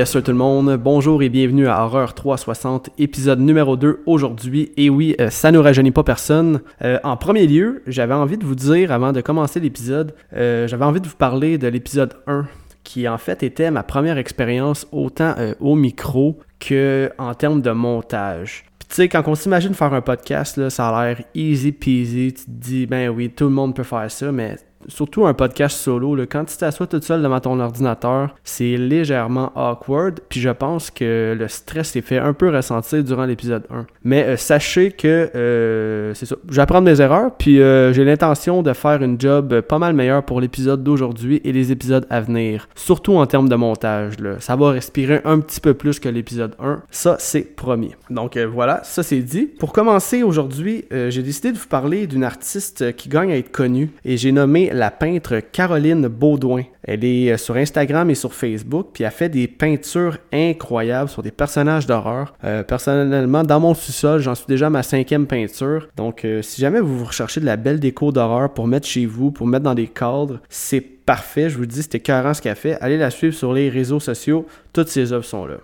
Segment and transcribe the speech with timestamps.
[0.00, 4.72] Yes sir tout le monde, bonjour et bienvenue à Horreur 360, épisode numéro 2 aujourd'hui.
[4.78, 6.62] Et oui, euh, ça ne rajeunit pas personne.
[6.80, 10.86] Euh, en premier lieu, j'avais envie de vous dire, avant de commencer l'épisode, euh, j'avais
[10.86, 12.46] envie de vous parler de l'épisode 1,
[12.82, 18.64] qui en fait était ma première expérience autant au micro que en termes de montage.
[18.88, 22.50] Tu sais, quand on s'imagine faire un podcast, ça a l'air easy peasy, tu te
[22.50, 24.56] dis, ben oui, tout le monde peut faire ça, mais
[24.88, 29.52] surtout un podcast solo, là, quand tu t'assois tout seul devant ton ordinateur, c'est légèrement
[29.54, 33.86] awkward, puis je pense que le stress s'est fait un peu ressentir durant l'épisode 1.
[34.04, 38.72] Mais euh, sachez que euh, c'est ça, j'apprends mes erreurs, puis euh, j'ai l'intention de
[38.72, 43.14] faire une job pas mal meilleure pour l'épisode d'aujourd'hui et les épisodes à venir, surtout
[43.14, 44.18] en termes de montage.
[44.20, 44.36] Là.
[44.40, 47.94] Ça va respirer un petit peu plus que l'épisode 1, ça c'est promis.
[48.08, 49.46] Donc voilà, ça c'est dit.
[49.46, 53.90] Pour commencer aujourd'hui, j'ai décidé de vous parler d'une artiste qui gagne à être connue,
[54.04, 56.62] et j'ai nommé la peintre Caroline Baudouin.
[56.82, 61.22] Elle est euh, sur Instagram et sur Facebook, puis elle fait des peintures incroyables sur
[61.22, 62.34] des personnages d'horreur.
[62.44, 65.88] Euh, personnellement, dans mon sous-sol, j'en suis déjà ma cinquième peinture.
[65.96, 69.30] Donc, euh, si jamais vous recherchez de la belle déco d'horreur pour mettre chez vous,
[69.30, 71.50] pour mettre dans des cadres, c'est parfait.
[71.50, 72.78] Je vous dis, c'était écœurant ce qu'elle fait.
[72.80, 74.46] Allez la suivre sur les réseaux sociaux.
[74.72, 75.56] Toutes ses œuvres sont là.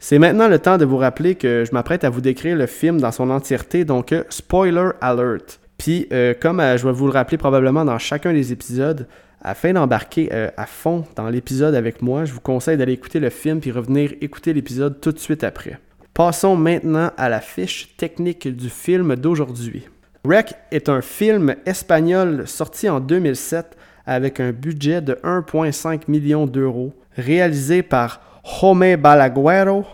[0.00, 3.00] C'est maintenant le temps de vous rappeler que je m'apprête à vous décrire le film
[3.00, 5.60] dans son entièreté, donc spoiler alert.
[5.78, 9.06] Puis, euh, comme euh, je vais vous le rappeler probablement dans chacun des épisodes,
[9.40, 13.30] afin d'embarquer euh, à fond dans l'épisode avec moi, je vous conseille d'aller écouter le
[13.30, 15.78] film puis revenir écouter l'épisode tout de suite après.
[16.12, 19.88] Passons maintenant à la fiche technique du film d'aujourd'hui.
[20.24, 26.92] Rec est un film espagnol sorti en 2007 avec un budget de 1,5 million d'euros,
[27.16, 28.20] réalisé par
[28.60, 29.84] Jome Balaguero,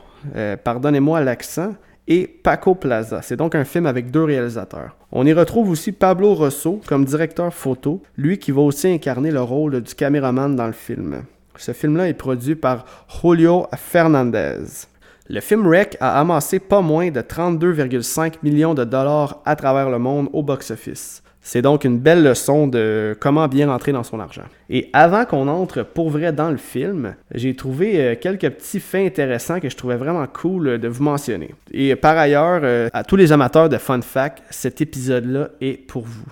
[0.63, 1.75] pardonnez-moi l'accent,
[2.07, 3.23] et Paco Plaza.
[3.23, 4.97] C'est donc un film avec deux réalisateurs.
[5.13, 9.43] On y retrouve aussi Pablo Rosso comme directeur photo, lui qui va aussi incarner le
[9.43, 11.23] rôle du caméraman dans le film.
[11.57, 14.87] Ce film-là est produit par Julio Fernandez.
[15.29, 19.99] Le film Rec a amassé pas moins de 32,5 millions de dollars à travers le
[19.99, 21.24] monde au box-office.
[21.47, 24.45] C'est donc une belle leçon de comment bien rentrer dans son argent.
[24.71, 29.07] Et avant qu'on entre pour vrai dans le film, j'ai trouvé euh, quelques petits faits
[29.07, 31.55] intéressants que je trouvais vraiment cool de vous mentionner.
[31.71, 36.05] Et par ailleurs, euh, à tous les amateurs de fun fact, cet épisode-là est pour
[36.05, 36.25] vous.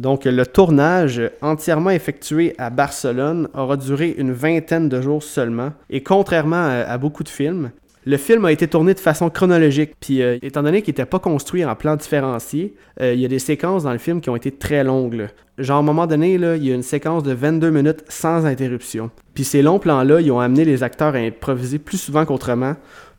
[0.00, 5.70] Donc, le tournage entièrement effectué à Barcelone aura duré une vingtaine de jours seulement.
[5.90, 7.70] Et contrairement à beaucoup de films,
[8.06, 11.18] le film a été tourné de façon chronologique, puis euh, étant donné qu'il n'était pas
[11.18, 14.36] construit en plan différencié, euh, il y a des séquences dans le film qui ont
[14.36, 15.28] été très longues.
[15.58, 19.10] Genre, à un moment donné, il y a une séquence de 22 minutes sans interruption.
[19.34, 22.74] Puis ces longs plans-là, ils ont amené les acteurs à improviser plus souvent qu'autrement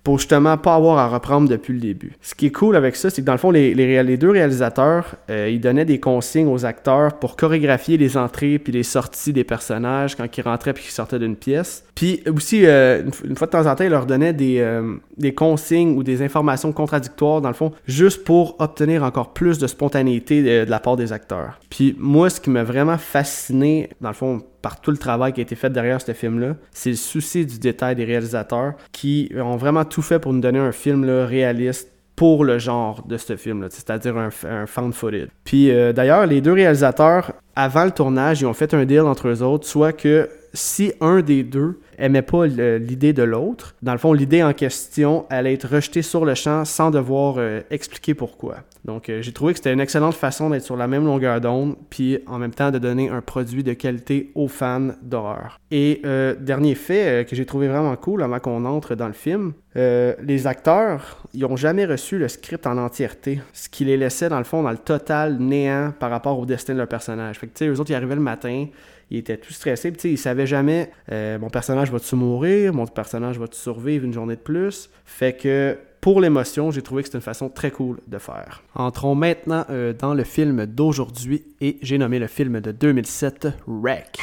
[0.06, 2.14] pour justement pas avoir à reprendre depuis le début.
[2.22, 5.16] Ce qui est cool avec ça, c'est que dans le fond, les, les, deux réalisateurs,
[5.32, 9.44] euh, ils donnaient des consignes aux acteurs pour chorégraphier les entrées puis les sorties des
[9.44, 11.84] personnages quand ils rentraient puis qu'ils sortaient d'une pièce.
[11.96, 15.34] Puis aussi, euh, une, fois de temps en temps, ils leur donnaient des, euh, des
[15.34, 20.44] consignes ou des informations contradictoires, dans le fond, juste pour obtenir encore plus de spontanéité
[20.44, 21.60] de, de la part des acteurs.
[21.72, 25.42] Puis moi, ce qui m'a vraiment fasciné, dans le fond, par tout le travail qui
[25.42, 26.56] a été fait derrière ce film-là.
[26.72, 30.60] C'est le souci du détail des réalisateurs qui ont vraiment tout fait pour nous donner
[30.60, 35.30] un film réaliste pour le genre de ce film, c'est-à-dire un, un found footage.
[35.46, 39.30] Puis euh, d'ailleurs, les deux réalisateurs, avant le tournage, ils ont fait un deal entre
[39.30, 43.98] eux autres, soit que si un des deux aimait pas l'idée de l'autre, dans le
[43.98, 48.58] fond, l'idée en question allait être rejetée sur le champ sans devoir euh, expliquer pourquoi.
[48.84, 51.76] Donc, euh, j'ai trouvé que c'était une excellente façon d'être sur la même longueur d'onde,
[51.90, 55.60] puis en même temps de donner un produit de qualité aux fans d'horreur.
[55.72, 59.54] Et euh, dernier fait que j'ai trouvé vraiment cool avant qu'on entre dans le film,
[59.78, 64.38] les acteurs, ils n'ont jamais reçu le script en entièreté, ce qui les laissait dans
[64.38, 67.40] le fond dans le total néant par rapport au destin de leur personnage.
[67.40, 68.68] Fait que, tu sais, eux autres, ils arrivaient le matin,
[69.12, 69.92] il était tout stressé.
[69.92, 74.36] Puis, il savait jamais euh, mon personnage va-tu mourir, mon personnage va-tu survivre une journée
[74.36, 74.90] de plus?
[75.06, 78.62] Fait que pour l'émotion, j'ai trouvé que c'était une façon très cool de faire.
[78.76, 84.20] Entrons maintenant euh, dans le film d'aujourd'hui et j'ai nommé le film de 2007 Wreck.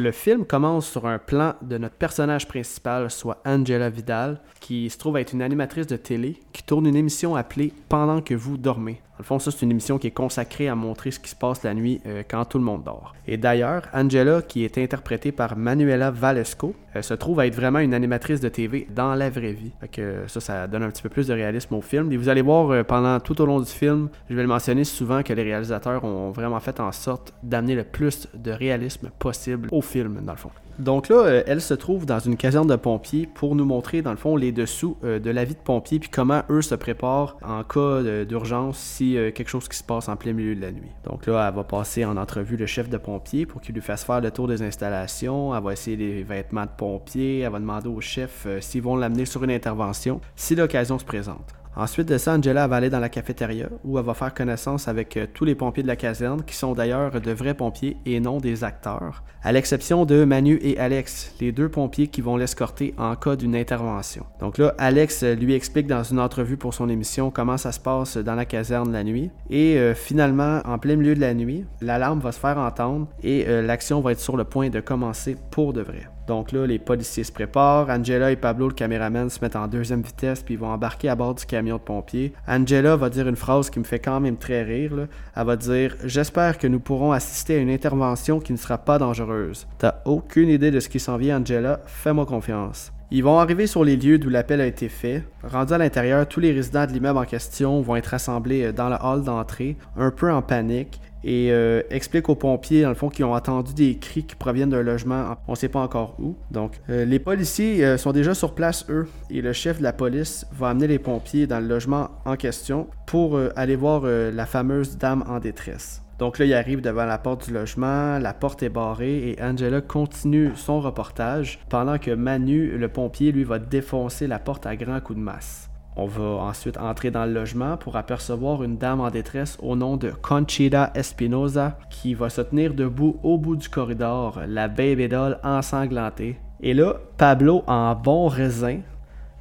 [0.00, 4.96] Le film commence sur un plan de notre personnage principal, soit Angela Vidal, qui se
[4.96, 9.02] trouve être une animatrice de télé qui tourne une émission appelée Pendant que vous dormez.
[9.20, 11.62] Le fond, ça, c'est une émission qui est consacrée à montrer ce qui se passe
[11.62, 13.14] la nuit euh, quand tout le monde dort.
[13.26, 17.80] Et d'ailleurs, Angela, qui est interprétée par Manuela Valesco, euh, se trouve à être vraiment
[17.80, 19.72] une animatrice de TV dans la vraie vie.
[19.78, 22.10] Fait que ça, ça donne un petit peu plus de réalisme au film.
[22.12, 24.84] Et vous allez voir euh, pendant tout au long du film, je vais le mentionner
[24.84, 29.68] souvent que les réalisateurs ont vraiment fait en sorte d'amener le plus de réalisme possible
[29.70, 30.50] au film, dans le fond.
[30.80, 34.12] Donc là, euh, elle se trouve dans une caserne de pompiers pour nous montrer, dans
[34.12, 37.36] le fond, les dessous euh, de la vie de pompiers, puis comment eux se préparent
[37.42, 40.72] en cas d'urgence si euh, quelque chose qui se passe en plein milieu de la
[40.72, 40.90] nuit.
[41.04, 44.04] Donc là, elle va passer en entrevue le chef de pompiers pour qu'il lui fasse
[44.04, 45.54] faire le tour des installations.
[45.54, 47.40] Elle va essayer les vêtements de pompiers.
[47.40, 51.59] Elle va demander au chef s'ils vont l'amener sur une intervention si l'occasion se présente.
[51.76, 55.16] Ensuite de ça, Angela va aller dans la cafétéria où elle va faire connaissance avec
[55.16, 58.38] euh, tous les pompiers de la caserne qui sont d'ailleurs de vrais pompiers et non
[58.38, 63.14] des acteurs, à l'exception de Manu et Alex, les deux pompiers qui vont l'escorter en
[63.14, 64.26] cas d'une intervention.
[64.40, 67.78] Donc là, Alex euh, lui explique dans une entrevue pour son émission comment ça se
[67.78, 71.66] passe dans la caserne la nuit et euh, finalement, en plein milieu de la nuit,
[71.80, 75.72] l'alarme va se faire entendre et l'action va être sur le point de commencer pour
[75.72, 76.08] de vrai.
[76.30, 77.90] Donc là, les policiers se préparent.
[77.90, 81.34] Angela et Pablo, le caméraman, se mettent en deuxième vitesse puis vont embarquer à bord
[81.34, 82.32] du camion de pompiers.
[82.46, 85.08] Angela va dire une phrase qui me fait quand même très rire.
[85.34, 88.96] Elle va dire J'espère que nous pourrons assister à une intervention qui ne sera pas
[88.96, 89.66] dangereuse.
[89.78, 91.80] T'as aucune idée de ce qui s'en vient, Angela.
[91.86, 92.92] Fais-moi confiance.
[93.12, 95.24] Ils vont arriver sur les lieux d'où l'appel a été fait.
[95.42, 98.88] Rendu à l'intérieur, tous les résidents de l'immeuble en question vont être rassemblés euh, dans
[98.88, 103.08] le hall d'entrée, un peu en panique, et euh, explique aux pompiers, dans le fond,
[103.08, 106.36] qui ont entendu des cris qui proviennent d'un logement, on ne sait pas encore où.
[106.50, 110.46] Donc, euh, les policiers sont déjà sur place, eux, et le chef de la police
[110.52, 115.24] va amener les pompiers dans le logement en question pour aller voir la fameuse dame
[115.28, 116.02] en détresse.
[116.20, 119.80] Donc là, il arrive devant la porte du logement, la porte est barrée et Angela
[119.80, 125.00] continue son reportage pendant que Manu, le pompier, lui va défoncer la porte à grands
[125.00, 125.69] coups de masse.
[125.96, 129.96] On va ensuite entrer dans le logement pour apercevoir une dame en détresse au nom
[129.96, 135.38] de Conchita Espinosa qui va se tenir debout au bout du corridor, la baby doll
[135.42, 136.38] ensanglantée.
[136.60, 138.80] Et là, Pablo, en bon raisin,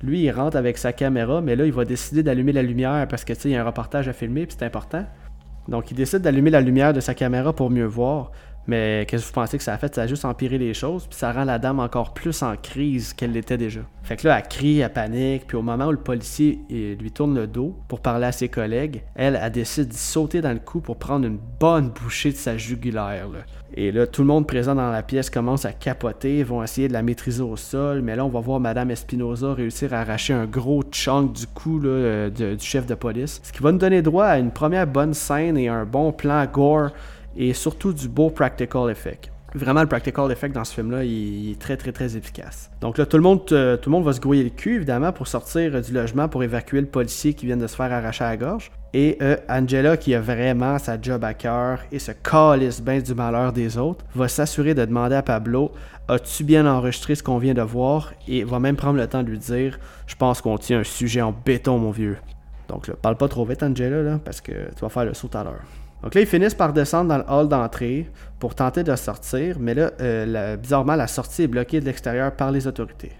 [0.01, 3.23] lui, il rentre avec sa caméra, mais là, il va décider d'allumer la lumière parce
[3.23, 5.05] que, tu sais, il y a un reportage à filmer, puis c'est important.
[5.67, 8.31] Donc, il décide d'allumer la lumière de sa caméra pour mieux voir.
[8.69, 9.95] Mais qu'est-ce que vous pensez que ça a fait?
[9.95, 13.13] Ça a juste empiré les choses, puis ça rend la dame encore plus en crise
[13.13, 13.79] qu'elle l'était déjà.
[14.03, 17.33] Fait que là, elle crie, elle panique, puis au moment où le policier lui tourne
[17.33, 20.81] le dos pour parler à ses collègues, elle, elle décide de sauter dans le cou
[20.81, 23.25] pour prendre une bonne bouchée de sa jugulaire.
[23.73, 26.93] Et là, tout le monde présent dans la pièce commence à capoter, vont essayer de
[26.93, 30.45] la maîtriser au sol, mais là, on va voir Madame Espinoza réussir à arracher un
[30.45, 34.25] gros chunk du cou euh, du chef de police, ce qui va nous donner droit
[34.25, 36.91] à une première bonne scène et un bon plan gore
[37.39, 39.31] et surtout du beau practical effect.
[39.55, 42.69] Vraiment, le practical effect dans ce film-là, il, est très, très, très efficace.
[42.81, 45.11] Donc là, tout le, monde, euh, tout le monde va se grouiller le cul, évidemment,
[45.11, 48.29] pour sortir du logement pour évacuer le policier qui vient de se faire arracher à
[48.29, 48.71] la gorge.
[48.93, 53.15] Et euh, Angela, qui a vraiment sa job à cœur et se calisse bien du
[53.15, 55.71] malheur des autres, va s'assurer de demander à Pablo
[56.07, 58.13] As-tu bien enregistré ce qu'on vient de voir?
[58.27, 61.21] Et va même prendre le temps de lui dire Je pense qu'on tient un sujet
[61.21, 62.17] en béton, mon vieux.
[62.67, 65.29] Donc là, parle pas trop vite, Angela, là, parce que tu vas faire le saut
[65.33, 65.63] à l'heure.
[66.03, 68.09] Donc là, ils finissent par descendre dans le hall d'entrée
[68.39, 72.51] pour tenter de sortir, mais là, euh, bizarrement, la sortie est bloquée de l'extérieur par
[72.51, 73.11] les autorités.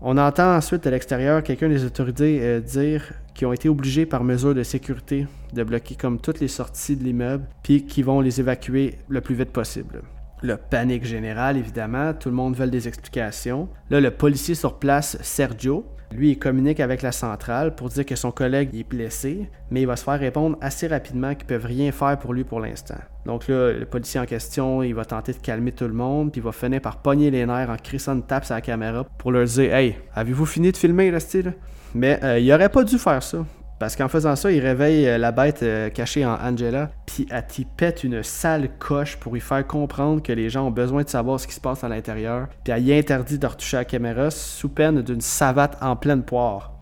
[0.00, 4.22] On entend ensuite de l'extérieur quelqu'un des autorités euh, dire qu'ils ont été obligés par
[4.22, 8.38] mesure de sécurité de bloquer comme toutes les sorties de l'immeuble, puis qu'ils vont les
[8.38, 10.02] évacuer le plus vite possible.
[10.40, 13.68] Le panique générale, évidemment, tout le monde veut des explications.
[13.90, 18.16] Là, le policier sur place, Sergio, lui, il communique avec la centrale pour dire que
[18.16, 21.92] son collègue est blessé, mais il va se faire répondre assez rapidement qu'ils peuvent rien
[21.92, 22.96] faire pour lui pour l'instant.
[23.26, 26.40] Donc là, le policier en question, il va tenter de calmer tout le monde, puis
[26.40, 29.32] il va finir par pogner les nerfs en crissant une tape sur la caméra pour
[29.32, 31.52] leur dire Hey, avez-vous fini de filmer, le style
[31.94, 33.44] Mais euh, il aurait pas dû faire ça.
[33.78, 37.46] Parce qu'en faisant ça, il réveille euh, la bête euh, cachée en Angela, puis elle
[37.46, 41.08] t'y pète une sale coche pour lui faire comprendre que les gens ont besoin de
[41.08, 44.30] savoir ce qui se passe à l'intérieur, puis elle y interdit de retoucher la caméra
[44.30, 46.74] sous peine d'une savate en pleine poire.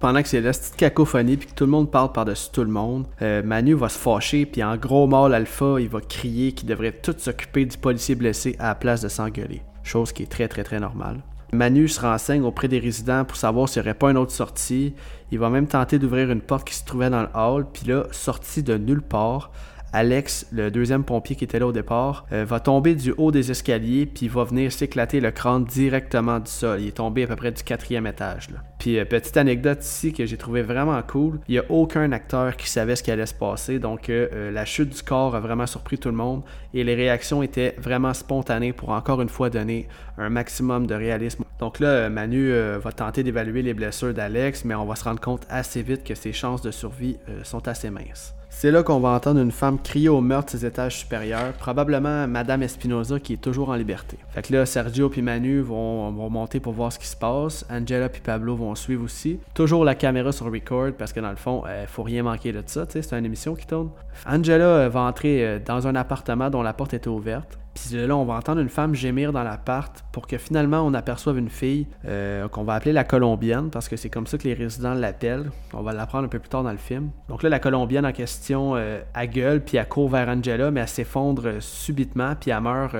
[0.00, 2.70] Pendant que c'est la petite cacophonie puis que tout le monde parle par-dessus tout le
[2.70, 6.68] monde, euh, Manu va se fâcher puis en gros mâle alpha, il va crier qu'il
[6.68, 9.62] devrait tout s'occuper du policier blessé à la place de s'engueuler.
[9.82, 11.20] Chose qui est très très très normale.
[11.52, 14.94] Manu se renseigne auprès des résidents pour savoir s'il n'y aurait pas une autre sortie.
[15.30, 18.04] Il va même tenter d'ouvrir une porte qui se trouvait dans le hall, puis là,
[18.10, 19.50] sorti de nulle part,
[19.94, 23.50] Alex, le deuxième pompier qui était là au départ, euh, va tomber du haut des
[23.50, 26.82] escaliers puis va venir s'éclater le crâne directement du sol.
[26.82, 28.48] Il est tombé à peu près du quatrième étage.
[28.78, 32.56] Puis euh, petite anecdote ici que j'ai trouvé vraiment cool, il n'y a aucun acteur
[32.58, 35.66] qui savait ce qui allait se passer, donc euh, la chute du corps a vraiment
[35.66, 36.42] surpris tout le monde
[36.74, 41.44] et les réactions étaient vraiment spontanées pour encore une fois donner un maximum de réalisme.
[41.60, 45.46] Donc là, Manu va tenter d'évaluer les blessures d'Alex, mais on va se rendre compte
[45.48, 48.37] assez vite que ses chances de survie sont assez minces.
[48.60, 52.64] C'est là qu'on va entendre une femme crier au meurtre des étages supérieurs, probablement Madame
[52.64, 54.18] Espinoza qui est toujours en liberté.
[54.30, 57.64] Fait que là, Sergio puis Manu vont, monter pour voir ce qui se passe.
[57.70, 59.38] Angela puis Pablo vont suivre aussi.
[59.54, 62.60] Toujours la caméra sur record parce que dans le fond, euh, faut rien manquer de
[62.66, 63.90] ça, c'est une émission qui tourne.
[64.26, 67.60] Angela euh, va entrer euh, dans un appartement dont la porte était ouverte.
[67.92, 71.48] Là, on va entendre une femme gémir dans l'appart pour que finalement on aperçoive une
[71.48, 74.94] fille euh, qu'on va appeler la Colombienne, parce que c'est comme ça que les résidents
[74.94, 75.50] l'appellent.
[75.72, 77.10] On va l'apprendre un peu plus tard dans le film.
[77.28, 80.80] Donc là, la Colombienne en question, euh, elle gueule, puis elle court vers Angela, mais
[80.80, 82.94] elle s'effondre euh, subitement, puis elle meurt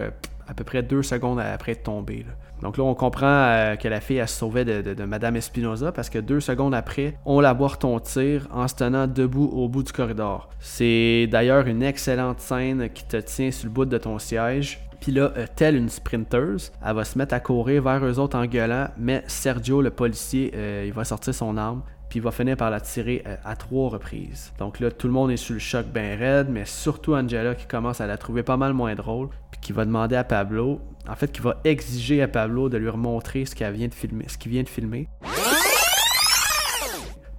[0.49, 2.25] à peu près deux secondes après être tombée.
[2.63, 6.19] Donc là, on comprend que la fille, elle se sauvait de, Madame Espinoza parce que
[6.19, 10.49] deux secondes après, on la voit retentir en se tenant debout au bout du corridor.
[10.59, 14.81] C'est d'ailleurs une excellente scène qui te tient sur le bout de ton siège.
[15.01, 18.37] Puis là, euh, telle une sprinteuse, elle va se mettre à courir vers eux autres
[18.37, 22.31] en gueulant, mais Sergio, le policier, euh, il va sortir son arme, puis il va
[22.31, 24.53] finir par la tirer euh, à trois reprises.
[24.59, 27.67] Donc là, tout le monde est sous le choc bien raide, mais surtout Angela qui
[27.67, 31.15] commence à la trouver pas mal moins drôle, puis qui va demander à Pablo, en
[31.17, 34.63] fait, qui va exiger à Pablo de lui remontrer ce qu'il vient de qu'il vient
[34.63, 35.09] de filmer.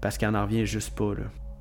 [0.02, 1.12] Parce qu'elle n'en revient juste pas.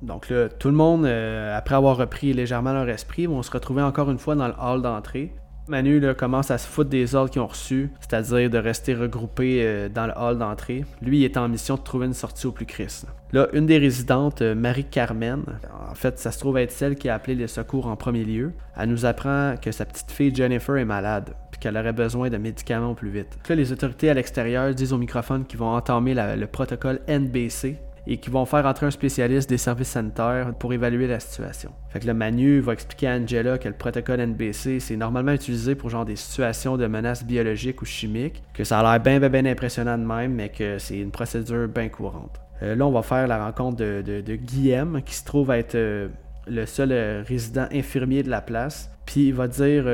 [0.01, 4.09] Donc là, tout le monde, après avoir repris légèrement leur esprit, vont se retrouver encore
[4.09, 5.33] une fois dans le hall d'entrée.
[5.69, 9.87] Manu commence à se foutre des ordres qu'ils ont reçus, c'est-à-dire de rester regroupés euh,
[9.87, 10.83] dans le hall d'entrée.
[11.01, 13.05] Lui, il est en mission de trouver une sortie au plus crisse.
[13.33, 15.43] Là, une des résidentes, euh, Marie-Carmen,
[15.87, 18.51] en fait, ça se trouve être celle qui a appelé les secours en premier lieu.
[18.75, 22.37] Elle nous apprend que sa petite fille Jennifer est malade, puis qu'elle aurait besoin de
[22.37, 23.37] médicaments au plus vite.
[23.47, 27.77] Là, les autorités à l'extérieur disent au microphone qu'ils vont entamer le protocole NBC,
[28.07, 31.71] et qui vont faire entrer un spécialiste des services sanitaires pour évaluer la situation.
[31.89, 35.75] Fait que le Manu va expliquer à Angela que le protocole NBC, c'est normalement utilisé
[35.75, 39.97] pour genre des situations de menaces biologiques ou chimiques, que ça a l'air bien, impressionnant
[39.97, 42.39] de même, mais que c'est une procédure bien courante.
[42.61, 46.09] Euh, là, on va faire la rencontre de, de, Guillaume, qui se trouve être euh,
[46.47, 48.91] le seul euh, résident infirmier de la place.
[49.05, 49.85] Puis il va dire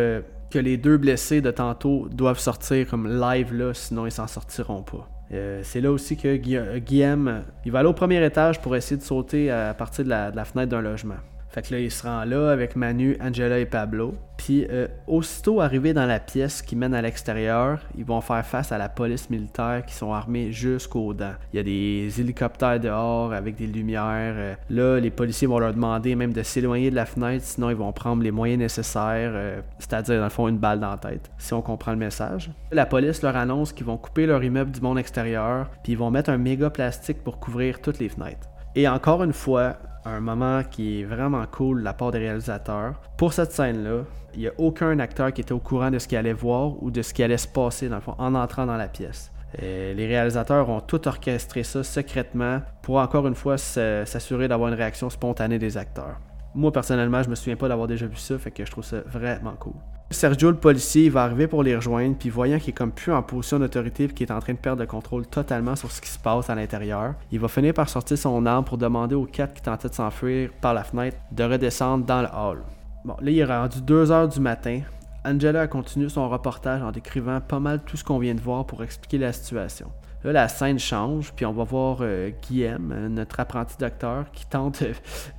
[0.51, 4.83] que les deux blessés de tantôt doivent sortir comme live là, sinon ils s'en sortiront
[4.83, 5.09] pas.
[5.33, 9.03] Euh, c'est là aussi que Guillaume, il va aller au premier étage pour essayer de
[9.03, 11.15] sauter à partir de la fenêtre d'un logement.
[11.55, 14.13] Fait que là, il se rend là avec Manu, Angela et Pablo.
[14.35, 18.73] Puis, euh, aussitôt arrivé dans la pièce qui mène à l'extérieur, ils vont faire face
[18.73, 21.31] à la police militaire qui sont armés jusqu'aux dents.
[21.53, 24.33] Il y a des hélicoptères dehors avec des lumières.
[24.35, 27.77] Euh, là, les policiers vont leur demander même de s'éloigner de la fenêtre, sinon ils
[27.77, 31.31] vont prendre les moyens nécessaires, euh, c'est-à-dire, dans le fond, une balle dans la tête,
[31.37, 32.51] si on comprend le message.
[32.73, 36.11] La police leur annonce qu'ils vont couper leur immeuble du monde extérieur, puis ils vont
[36.11, 38.49] mettre un méga plastique pour couvrir toutes les fenêtres.
[38.75, 43.01] Et encore une fois, un moment qui est vraiment cool de la part des réalisateurs.
[43.17, 46.17] Pour cette scène-là, il n'y a aucun acteur qui était au courant de ce qu'il
[46.17, 49.31] allait voir ou de ce qui allait se passer en entrant dans la pièce.
[49.61, 55.09] les réalisateurs ont tout orchestré ça secrètement pour encore une fois s'assurer d'avoir une réaction
[55.09, 56.17] spontanée des acteurs.
[56.53, 59.01] Moi personnellement, je me souviens pas d'avoir déjà vu ça, fait que je trouve ça
[59.05, 59.75] vraiment cool.
[60.11, 63.23] Sergio, le policier, va arriver pour les rejoindre, puis voyant qu'il est comme plus en
[63.23, 66.09] position d'autorité, puis qu'il est en train de perdre le contrôle totalement sur ce qui
[66.09, 69.55] se passe à l'intérieur, il va finir par sortir son arme pour demander aux quatre
[69.55, 72.63] qui tentaient de s'enfuir par la fenêtre de redescendre dans le hall.
[73.03, 74.81] Bon, là, il est rendu 2 heures du matin.
[75.25, 78.65] Angela a continué son reportage en décrivant pas mal tout ce qu'on vient de voir
[78.65, 79.87] pour expliquer la situation.
[80.25, 84.47] Là, la scène change, puis on va voir euh, Guillaume, euh, notre apprenti docteur, qui
[84.47, 84.91] tente euh,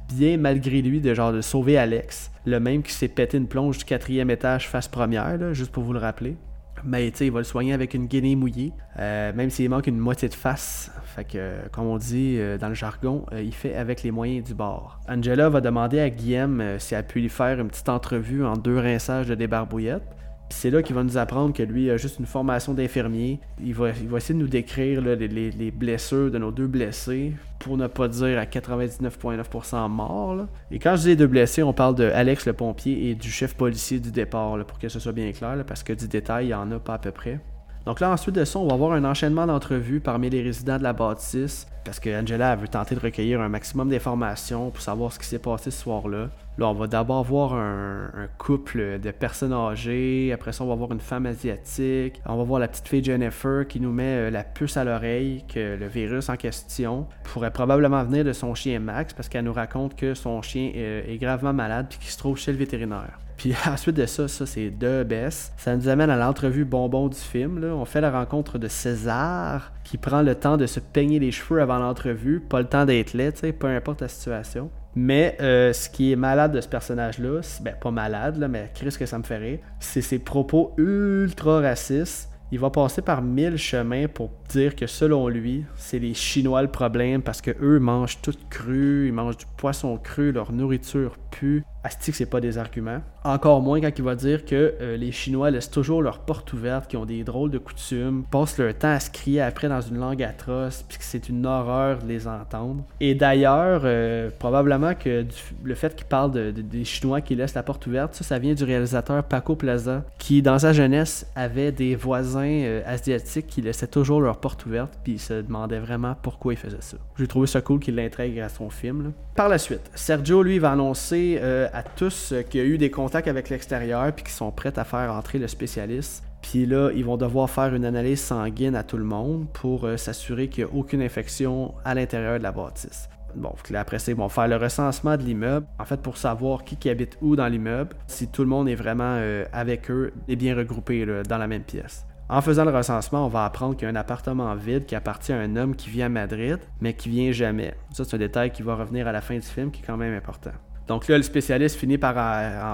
[0.08, 3.78] bien malgré lui de genre de sauver Alex, le même qui s'est pété une plonge
[3.78, 6.36] du quatrième étage face première, juste pour vous le rappeler.
[6.84, 10.28] Mais tu il va le soigner avec une guinée mouillée, même s'il manque une moitié
[10.28, 10.92] de face.
[11.16, 11.26] Fait
[11.72, 15.00] comme on dit dans le jargon, il fait avec les moyens du bord.
[15.08, 18.78] Angela va demander à Guillaume si elle peut lui faire une petite entrevue en deux
[18.78, 20.15] rinçages de débarbouillette
[20.48, 23.40] c'est là qu'il va nous apprendre que lui a juste une formation d'infirmier.
[23.62, 28.08] Il va, essayer de nous décrire les, blessures de nos deux blessés, pour ne pas
[28.08, 30.46] dire à 99,9% morts.
[30.70, 33.30] Et quand je dis les deux blessés, on parle de Alex le pompier et du
[33.30, 36.48] chef policier du départ, pour que ce soit bien clair, parce que du détail, il
[36.48, 37.40] n'y en a pas à peu près.
[37.84, 40.82] Donc là, ensuite de ça, on va avoir un enchaînement d'entrevues parmi les résidents de
[40.82, 45.20] la bâtisse, parce que Angela veut tenter de recueillir un maximum d'informations pour savoir ce
[45.20, 46.28] qui s'est passé ce soir-là.
[46.58, 50.92] Là, on va d'abord voir un, couple de personnes âgées, après ça, on va voir
[50.92, 54.42] une femme asiatique, on va voir la petite fille Jennifer qui nous met euh, la
[54.42, 59.12] puce à l'oreille que le virus en question pourrait probablement venir de son chien Max,
[59.12, 62.38] parce qu'elle nous raconte que son chien euh, est gravement malade et qu'il se trouve
[62.38, 63.18] chez le vétérinaire.
[63.36, 65.52] Puis ensuite de ça, ça c'est deux baisses.
[65.58, 67.62] Ça nous amène à l'entrevue bonbon du film.
[67.64, 71.60] On fait la rencontre de César qui prend le temps de se peigner les cheveux
[71.60, 74.70] avant l'entrevue, pas le temps d'être laid, peu importe la situation.
[74.96, 78.96] Mais euh, ce qui est malade de ce personnage-là, ben pas malade, là, mais Chris
[78.98, 84.06] que ça me ferait, c'est ses propos ultra racistes il va passer par mille chemins
[84.06, 88.34] pour dire que selon lui, c'est les Chinois le problème parce que eux mangent tout
[88.50, 91.64] cru, ils mangent du poisson cru, leur nourriture pue.
[92.00, 93.00] C'est pas des arguments.
[93.24, 96.88] Encore moins quand il va dire que euh, les Chinois laissent toujours leurs portes ouvertes,
[96.88, 99.98] qui ont des drôles de coutumes, passent leur temps à se crier après dans une
[99.98, 102.84] langue atroce, puis que c'est une horreur de les entendre.
[103.00, 105.26] Et d'ailleurs, euh, probablement que
[105.62, 109.24] le fait qu'il parle des Chinois qui laissent la porte ouverte, ça, vient du réalisateur
[109.24, 114.38] Paco Plaza, qui dans sa jeunesse avait des voisins euh, asiatiques qui laissaient toujours leurs
[114.38, 116.96] portes ouvertes, puis il se demandait vraiment pourquoi il faisait ça.
[117.18, 119.12] J'ai trouvé ça cool qu'il l'intègre à son film.
[119.34, 121.38] Par la suite, Sergio, lui, va annoncer
[121.76, 124.78] à tous euh, qu'il y a eu des contacts avec l'extérieur puis qui sont prêts
[124.78, 126.25] à faire entrer le spécialiste.
[126.40, 129.99] Puis là, ils vont devoir faire une analyse sanguine à tout le monde pour euh,
[129.99, 133.11] s'assurer qu'il n'y a aucune infection à l'intérieur de la bâtisse.
[133.35, 136.76] Bon, après ça, ils vont faire le recensement de l'immeuble, en fait, pour savoir qui,
[136.76, 140.37] qui habite où dans l'immeuble, si tout le monde est vraiment euh, avec eux et
[140.37, 142.06] bien regroupé dans la même pièce.
[142.30, 145.33] En faisant le recensement, on va apprendre qu'il y a un appartement vide qui appartient
[145.33, 147.75] à un homme qui vit à Madrid, mais qui vient jamais.
[147.92, 149.99] Ça, c'est un détail qui va revenir à la fin du film qui est quand
[149.99, 150.52] même important.
[150.88, 152.16] Donc là, le spécialiste finit par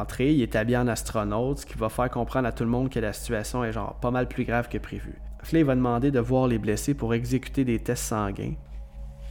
[0.01, 2.91] entrer, il est habillé en astronaute, ce qui va faire comprendre à tout le monde
[2.91, 5.15] que la situation est genre pas mal plus grave que prévu.
[5.53, 8.55] Il va demander de voir les blessés pour exécuter des tests sanguins.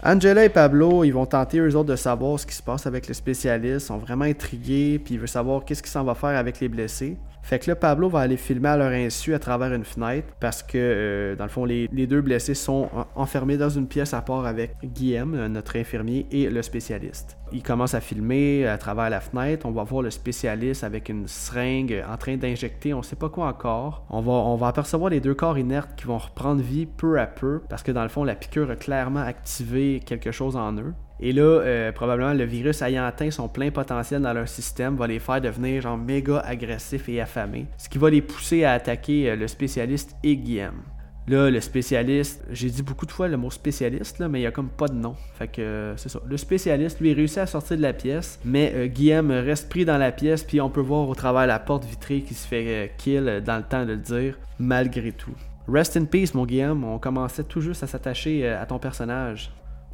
[0.03, 3.07] Angela et Pablo, ils vont tenter eux autres de savoir ce qui se passe avec
[3.07, 6.59] le spécialiste, sont vraiment intrigués, puis ils veulent savoir qu'est-ce qu'il s'en va faire avec
[6.59, 7.17] les blessés.
[7.43, 10.63] Fait que là, Pablo va aller filmer à leur insu à travers une fenêtre parce
[10.63, 14.45] que, euh, dans le fond, les, deux blessés sont enfermés dans une pièce à part
[14.45, 17.38] avec Guillaume, notre infirmier, et le spécialiste.
[17.51, 19.65] Il commence à filmer à travers la fenêtre.
[19.65, 23.48] On va voir le spécialiste avec une seringue en train d'injecter on sait pas quoi
[23.48, 24.05] encore.
[24.10, 27.27] On va, on va apercevoir les deux corps inertes qui vont reprendre vie peu à
[27.27, 30.93] peu parce que, dans le fond, la piqûre a clairement activé quelque chose en eux.
[31.22, 35.06] Et là, euh, probablement, le virus ayant atteint son plein potentiel dans leur système va
[35.06, 39.30] les faire devenir genre méga agressifs et affamés, ce qui va les pousser à attaquer
[39.30, 40.82] euh, le spécialiste et Guillaume.
[41.28, 44.48] Là, le spécialiste, j'ai dit beaucoup de fois le mot spécialiste, là, mais il n'y
[44.48, 45.16] a comme pas de nom.
[45.38, 46.20] Fait que euh, c'est ça.
[46.28, 50.12] Le spécialiste, lui, réussit à sortir de la pièce, mais Guillaume reste pris dans la
[50.12, 53.58] pièce, puis on peut voir au travers la porte vitrée qui se fait kill dans
[53.58, 55.36] le temps de le dire, malgré tout.
[55.68, 56.84] Rest in peace, mon Guillaume.
[56.84, 59.51] On commençait tout juste à s'attacher à ton personnage.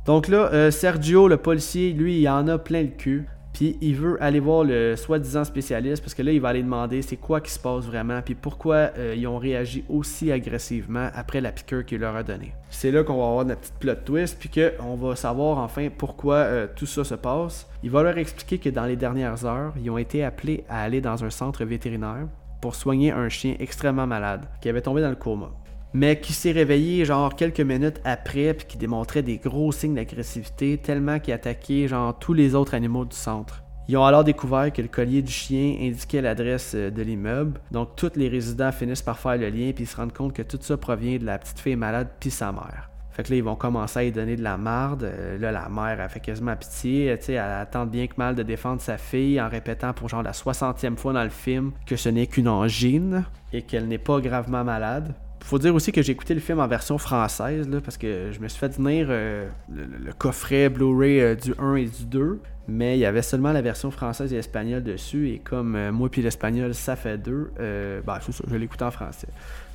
[0.07, 3.27] Donc là, euh, Sergio, le policier, lui, il en a plein le cul.
[3.51, 7.01] Puis il veut aller voir le soi-disant spécialiste parce que là, il va aller demander
[7.01, 11.41] c'est quoi qui se passe vraiment, puis pourquoi euh, ils ont réagi aussi agressivement après
[11.41, 12.53] la piqûre qu'il leur a donnée.
[12.69, 16.35] C'est là qu'on va avoir notre petite plot twist, puis qu'on va savoir enfin pourquoi
[16.35, 17.67] euh, tout ça se passe.
[17.83, 21.01] Il va leur expliquer que dans les dernières heures, ils ont été appelés à aller
[21.01, 22.27] dans un centre vétérinaire
[22.61, 25.49] pour soigner un chien extrêmement malade qui avait tombé dans le coma
[25.93, 30.77] mais qui s'est réveillé genre quelques minutes après puis qui démontrait des gros signes d'agressivité
[30.77, 33.63] tellement qu'il attaquait genre tous les autres animaux du centre.
[33.89, 37.95] Ils ont alors découvert que le collier du chien indiquait l'adresse euh, de l'immeuble, donc
[37.95, 40.75] tous les résidents finissent par faire le lien puis se rendent compte que tout ça
[40.75, 42.89] provient de la petite fille malade puis sa mère.
[43.11, 45.05] Fait que là, ils vont commencer à lui donner de la marde.
[45.05, 47.17] Euh, là, la mère, a fait quasiment pitié.
[47.19, 50.33] Tu elle tente bien que mal de défendre sa fille en répétant pour genre la
[50.33, 54.63] 60e fois dans le film que ce n'est qu'une angine et qu'elle n'est pas gravement
[54.63, 58.31] malade faut dire aussi que j'ai écouté le film en version française, là, parce que
[58.31, 62.41] je me suis fait tenir euh, le, coffret Blu-ray euh, du 1 et du 2,
[62.67, 66.09] mais il y avait seulement la version française et espagnole dessus, et comme euh, moi
[66.09, 69.27] puis l'espagnol, ça fait deux, je l'ai écouté en français.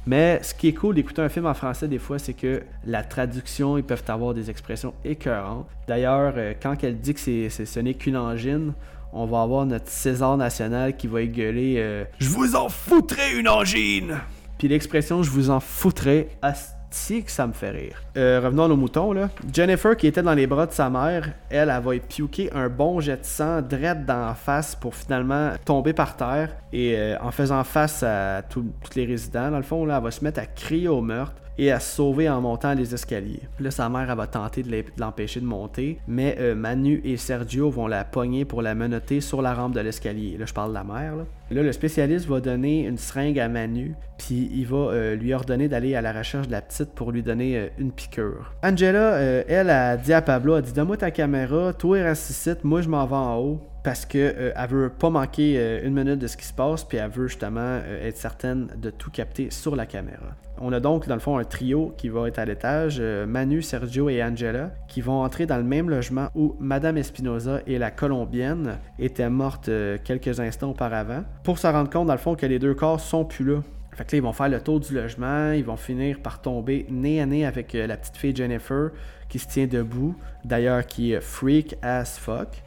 [0.05, 3.05] Mais ce qui est cool d'écouter un film en français des fois, c'est que la
[3.05, 5.68] traduction, ils peuvent avoir des expressions écœurantes.
[5.87, 8.72] D'ailleurs, quand elle dit que c'est, ce n'est qu'une angine,
[9.12, 14.16] on va avoir notre César national qui va égueuler Je vous en foutrai une angine
[14.62, 18.01] puis l'expression je vous en foutrais, asti que ça me fait rire.
[18.16, 19.29] Euh, revenons à nos moutons, là.
[19.53, 23.01] Jennifer, qui était dans les bras de sa mère, elle, elle va piquer un bon
[23.01, 26.51] jet de sang direct dans la face pour finalement tomber par terre.
[26.72, 30.12] Et euh, en faisant face à tous les résidents, dans le fond, là, elle va
[30.12, 33.43] se mettre à crier au meurtre et à se sauver en montant les escaliers.
[33.61, 37.71] Là, sa mère, elle va tenter de l'empêcher de monter, mais euh, Manu et Sergio
[37.71, 40.37] vont la pogner pour la menotter sur la rampe de l'escalier.
[40.38, 41.17] Là, je parle de la mère.
[41.17, 41.25] Là.
[41.51, 45.95] le spécialiste va donner une seringue à Manu, puis il va euh, lui ordonner d'aller
[45.95, 48.55] à la recherche de la petite pour lui donner euh, une piqûre.
[48.62, 52.88] Angela, elle, a dit à Pablo, a dit Donne-moi ta caméra, toi reste moi je
[52.88, 56.45] m'en vais en haut parce que elle veut pas manquer une minute de ce qui
[56.45, 60.37] se passe, puis elle veut justement être certaine de tout capter sur la caméra.
[60.64, 63.62] On a donc dans le fond un trio qui va être à l'étage, euh, Manu,
[63.62, 67.90] Sergio et Angela, qui vont entrer dans le même logement où Madame Espinoza et la
[67.90, 72.47] Colombienne étaient mortes euh, quelques instants auparavant, pour se rendre compte dans le fond que
[72.47, 73.62] les deux corps sont plus là.
[73.92, 76.87] Fait que là, ils vont faire le tour du logement, ils vont finir par tomber
[76.88, 78.90] nez à nez avec euh, la petite fille Jennifer
[79.29, 80.14] qui se tient debout,
[80.45, 82.62] d'ailleurs qui est freak as fuck.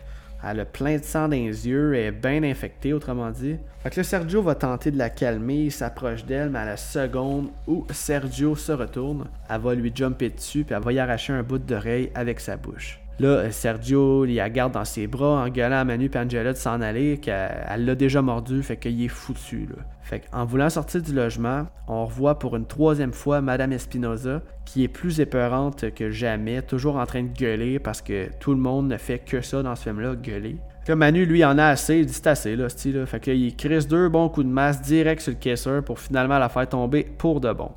[0.47, 3.58] Elle a plein de sang dans les yeux, elle est bien infectée, autrement dit.
[3.81, 7.49] Fait que Sergio va tenter de la calmer, il s'approche d'elle, mais à la seconde
[7.65, 11.41] où Sergio se retourne, elle va lui jumper dessus, puis elle va y arracher un
[11.41, 12.99] bout d'oreille avec sa bouche.
[13.19, 16.58] Là, Sergio, il la garde dans ses bras en gueulant à Manu et Angela de
[16.58, 19.67] s'en aller, qu'elle l'a déjà mordu, fait qu'il est foutu.
[19.69, 19.84] Là.
[20.01, 24.84] Fait qu'en voulant sortir du logement, on revoit pour une troisième fois Madame Espinoza, qui
[24.84, 28.89] est plus épeurante que jamais, toujours en train de gueuler parce que tout le monde
[28.89, 30.58] ne fait que ça dans ce film-là, gueuler.
[30.86, 33.06] Que Manu, lui, en a assez, il dit c'est assez, là, style.
[33.08, 36.49] Fait qu'il crisse deux bons coups de masse direct sur le caisseur pour finalement la
[36.49, 37.71] faire tomber pour de bon.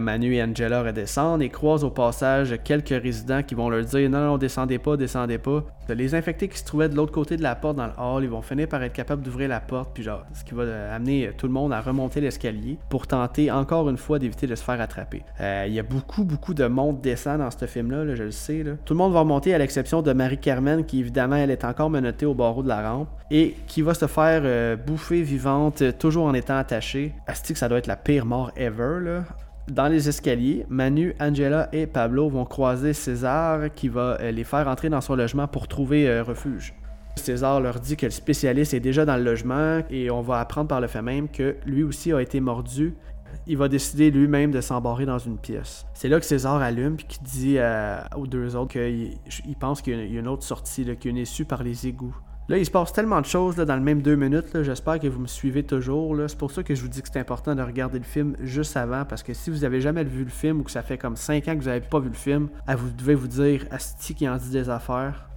[0.00, 4.24] Manu et Angela redescendent et croisent au passage quelques résidents qui vont leur dire non,
[4.24, 5.64] non, descendez pas, descendez pas.
[5.88, 8.30] Les infectés qui se trouvaient de l'autre côté de la porte dans le hall, ils
[8.30, 11.46] vont finir par être capables d'ouvrir la porte, puis genre, ce qui va amener tout
[11.46, 15.22] le monde à remonter l'escalier pour tenter encore une fois d'éviter de se faire attraper.
[15.40, 18.64] Euh, il y a beaucoup, beaucoup de monde descend dans ce film-là, je le sais.
[18.84, 22.26] Tout le monde va remonter à l'exception de Marie-Carmen qui, évidemment, elle est encore menottée
[22.26, 26.34] au barreau de la rampe et qui va se faire euh, bouffer vivante, toujours en
[26.34, 27.12] étant attachée.
[27.26, 29.24] Asti que ça doit être la pire mort ever, là.
[29.70, 34.66] Dans les escaliers, Manu, Angela et Pablo vont croiser César qui va euh, les faire
[34.66, 36.74] entrer dans son logement pour trouver euh, refuge.
[37.14, 40.66] César leur dit que le spécialiste est déjà dans le logement et on va apprendre
[40.66, 42.96] par le fait même que lui aussi a été mordu.
[43.46, 45.86] Il va décider lui-même de s'embarrer dans une pièce.
[45.94, 47.58] C'est là que César allume et qui dit
[48.16, 51.16] aux deux autres qu'il pense qu'il y a une autre sortie, qu'il y a une
[51.18, 52.16] issue par les égouts.
[52.52, 54.62] Là, il se passe tellement de choses dans le même deux minutes.
[54.62, 56.14] J'espère que vous me suivez toujours.
[56.26, 58.76] C'est pour ça que je vous dis que c'est important de regarder le film juste
[58.76, 59.06] avant.
[59.06, 61.48] Parce que si vous avez jamais vu le film ou que ça fait comme 5
[61.48, 64.36] ans que vous n'avez pas vu le film, vous devez vous dire Asti qui en
[64.36, 65.30] dit des affaires.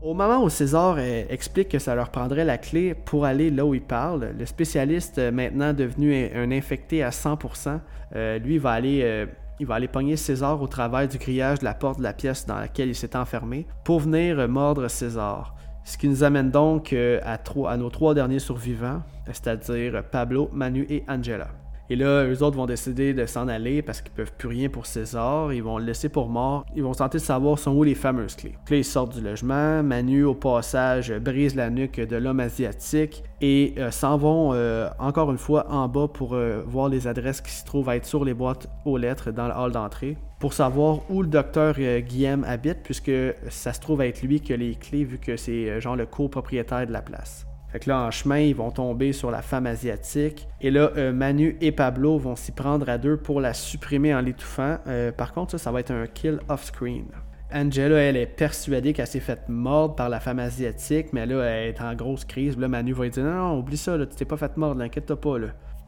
[0.00, 3.66] Au moment où César euh, explique que ça leur prendrait la clé pour aller là
[3.66, 7.80] où il parle, le spécialiste, euh, maintenant devenu un, infecté à 100%,
[8.14, 9.26] euh, lui va aller
[9.58, 12.46] il va aller pogner César au travers du grillage de la porte de la pièce
[12.46, 15.56] dans laquelle il s'est enfermé pour venir mordre César.
[15.84, 20.86] Ce qui nous amène donc euh, à, à nos trois derniers survivants, c'est-à-dire Pablo, Manu
[20.88, 21.48] et Angela.
[21.92, 24.86] Et là, eux autres vont décider de s'en aller parce qu'ils peuvent plus rien pour
[24.86, 25.52] César.
[25.52, 26.64] Ils vont le laisser pour mort.
[26.74, 28.54] Ils vont tenter de savoir sont où les fameuses clés.
[28.70, 29.82] Là, ils sortent du logement.
[29.82, 35.30] Manu, au passage, brise la nuque de l'homme asiatique et euh, s'en vont euh, encore
[35.30, 36.34] une fois en bas pour
[36.66, 39.54] voir les adresses qui se trouvent à être sur les boîtes aux lettres dans le
[39.54, 43.12] hall d'entrée pour savoir où le docteur euh, Guillaume habite, puisque
[43.48, 46.04] ça se trouve être lui qui a les clés, vu que c'est euh, genre le
[46.04, 47.46] copropriétaire de la place.
[47.72, 50.46] Fait que là, en chemin, ils vont tomber sur la femme asiatique.
[50.60, 54.20] Et là, euh, Manu et Pablo vont s'y prendre à deux pour la supprimer en
[54.20, 54.76] l'étouffant.
[55.16, 57.06] par contre, ça, ça va être un kill off-screen.
[57.54, 61.68] Angela, elle est persuadée qu'elle s'est faite mordre par la femme asiatique, mais là, elle
[61.68, 62.56] est en grosse crise.
[62.58, 64.80] Là, Manu va lui dire Non, non, oublie ça, là, tu t'es pas fait mordre,
[64.80, 65.36] inquiète-toi pas.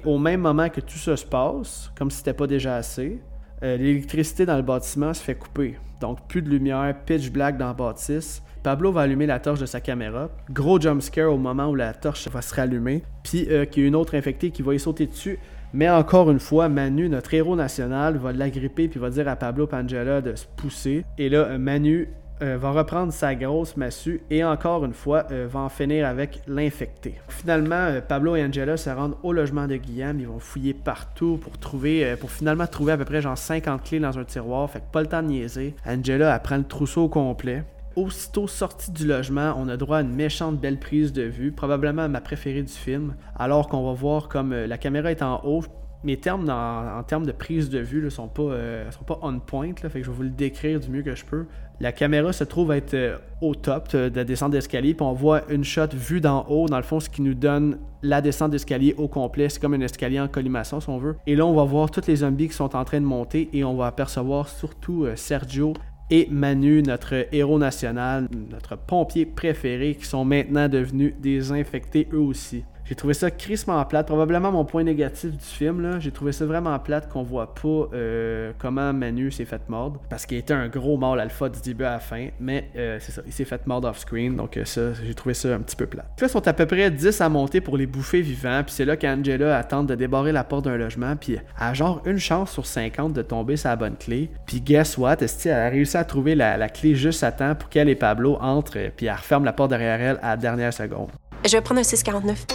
[0.05, 3.20] Au même moment que tout ça se passe, comme si c'était pas déjà assez,
[3.62, 5.79] euh, l'électricité dans le bâtiment se fait couper.
[6.01, 8.42] Donc plus de lumière, pitch black dans le bâtisse.
[8.64, 10.31] Pablo va allumer la torche de sa caméra.
[10.50, 13.03] Gros jump scare au moment où la torche va se rallumer.
[13.22, 15.38] Puis euh, qu'il y a une autre infectée qui va y sauter dessus.
[15.74, 19.66] Mais encore une fois, Manu, notre héros national, va l'agripper puis va dire à Pablo
[19.66, 21.05] Pangela de se pousser.
[21.18, 22.09] Et là, Manu
[22.42, 26.42] euh, va reprendre sa grosse massue et encore une fois euh, va en finir avec
[26.48, 27.14] l'infecté.
[27.29, 30.18] Finalement, euh, Pablo et Angela se rendent au logement de Guillaume.
[30.18, 34.00] Ils vont fouiller partout pour trouver, pour finalement trouver à peu près genre 50 clés
[34.00, 34.68] dans un tiroir.
[34.68, 35.77] Fait que pas le temps de niaiser.
[35.87, 37.62] Angela apprend le trousseau complet.
[37.96, 42.09] Aussitôt sorti du logement, on a droit à une méchante belle prise de vue, probablement
[42.09, 45.62] ma préférée du film, alors qu'on va voir comme la caméra est en haut,
[46.02, 48.50] mes termes en termes de prise de vue ne sont, pas,
[48.90, 51.24] sont pas on point, fait que je vais vous le décrire du mieux que je
[51.24, 51.46] peux.
[51.80, 55.12] La caméra se trouve être euh, au top euh, de la descente d'escalier, puis on
[55.12, 58.52] voit une shot vue d'en haut, dans le fond, ce qui nous donne la descente
[58.52, 59.48] d'escalier au complet.
[59.48, 61.16] C'est comme un escalier en collimation, si on veut.
[61.26, 63.64] Et là, on va voir tous les zombies qui sont en train de monter, et
[63.64, 65.74] on va apercevoir surtout euh, Sergio
[66.11, 72.19] et Manu, notre héros national, notre pompier préféré, qui sont maintenant devenus des infectés eux
[72.19, 72.64] aussi.
[72.85, 74.07] J'ai trouvé ça crissement plate.
[74.07, 75.81] Probablement mon point négatif du film.
[75.81, 75.99] là.
[76.01, 80.01] J'ai trouvé ça vraiment plate qu'on voit pas euh, comment Manu s'est fait mordre.
[80.11, 82.29] Parce qu'il était un gros mâle alpha du début à la fin.
[82.40, 84.37] Mais euh, c'est ça, il s'est fait mordre off-screen.
[84.37, 86.07] Donc euh, ça, j'ai trouvé ça un petit peu plate.
[86.20, 88.62] Là, ils sont à peu près 10 à monter pour les bouffer vivants.
[88.64, 91.16] Puis c'est là qu'Angela tente de débarrer la porte d'un logement.
[91.16, 94.31] Puis a genre une chance sur 50 de tomber sa bonne clé.
[94.47, 95.16] Puis guess what?
[95.20, 98.37] Elle a réussi à trouver la, la clé juste à temps pour qu'elle et Pablo
[98.40, 98.90] entrent.
[98.94, 101.09] Puis elle referme la porte derrière elle à la dernière seconde.
[101.46, 102.46] Je vais prendre un 649.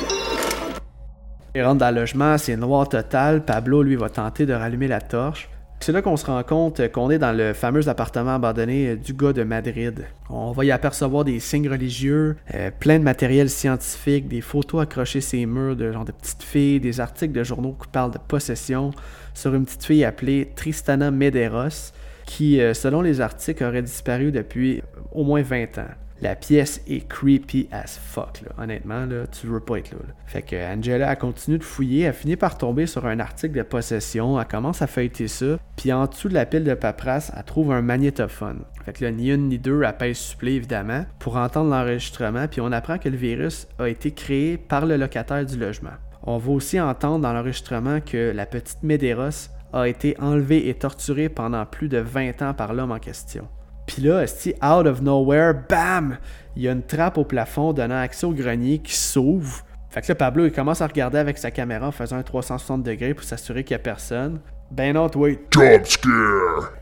[1.53, 3.45] Il rentre dans le logement, c'est noir total.
[3.45, 5.47] Pablo, lui, va tenter de rallumer la torche.
[5.79, 9.31] C'est là qu'on se rend compte qu'on est dans le fameux appartement abandonné du gars
[9.31, 10.05] de Madrid.
[10.29, 15.21] On va y apercevoir des signes religieux, euh, plein de matériel scientifique, des photos accrochées
[15.21, 18.17] sur les murs de genre de petites filles, des articles de journaux qui parlent de
[18.17, 18.91] possession
[19.33, 21.93] sur une petite fille appelée Tristana Medeiros,
[22.25, 24.81] qui, euh, selon les articles, aurait disparu depuis
[25.13, 28.41] au moins 20 ans la pièce est creepy as fuck.
[28.41, 28.63] Là.
[28.63, 32.13] Honnêtement, là, tu veux pas être là, Fait que Angela a continué de fouiller, elle
[32.13, 36.05] finit par tomber sur un article de possession, elle commence à feuilleter ça, Puis en
[36.05, 38.63] dessous de la pile de paperasse, elle trouve un magnétophone.
[38.85, 42.47] Fait que là, ni une ni deux, elle pèse supplé, évidemment, pour entendre l'enregistrement.
[42.47, 45.91] Puis on apprend que le virus a été créé par le locataire du logement.
[46.23, 51.29] On va aussi entendre dans l'enregistrement que la petite Medeiros a été enlevée et torturée
[51.29, 53.47] pendant plus de 20 ans par l'homme en question.
[53.89, 56.19] Puis là, si out of nowhere, bam,
[56.55, 59.65] il y a une trappe au plafond donnant accès au grenier qui s'ouvre.
[59.89, 62.83] Fait que là, Pablo, il commence à regarder avec sa caméra en faisant un 360
[62.83, 64.41] degrés pour s'assurer qu'il n'y a personne.
[64.69, 65.39] Ben non, wait.
[65.51, 66.73] Jump scare!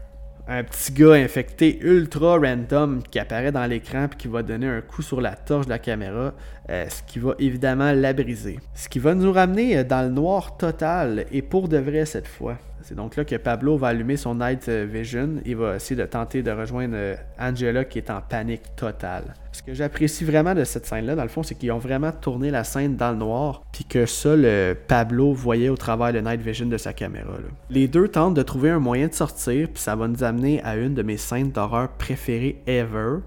[0.50, 4.82] Un petit gars infecté ultra random qui apparaît dans l'écran puis qui va donner un
[4.82, 6.34] coup sur la torche de la caméra,
[6.70, 8.60] euh, ce qui va évidemment la briser.
[8.74, 12.28] Ce qui va nous ramener euh, dans le noir total et pour de vrai cette
[12.28, 12.58] fois.
[12.82, 15.36] C'est donc là que Pablo va allumer son Night Vision.
[15.46, 19.34] Il va essayer de tenter de rejoindre euh, Angela qui est en panique totale.
[19.52, 22.52] Ce que j'apprécie vraiment de cette scène-là, dans le fond, c'est qu'ils ont vraiment tourné
[22.52, 26.68] la scène dans le noir, puis que seul Pablo voyait au travers le Night Vision
[26.68, 27.34] de sa caméra.
[27.70, 30.76] Les deux tentent de trouver un moyen de sortir, puis ça va nous amener à
[30.76, 33.20] une de mes scènes d'horreur préférées ever